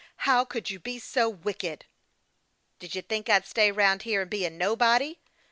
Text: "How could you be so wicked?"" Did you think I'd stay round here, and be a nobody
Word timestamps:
"How 0.27 0.45
could 0.45 0.71
you 0.71 0.79
be 0.79 0.97
so 0.97 1.29
wicked?"" 1.29 1.85
Did 2.79 2.95
you 2.95 3.03
think 3.03 3.29
I'd 3.29 3.45
stay 3.45 3.71
round 3.71 4.01
here, 4.01 4.21
and 4.23 4.31
be 4.31 4.45
a 4.47 4.49
nobody 4.49 5.19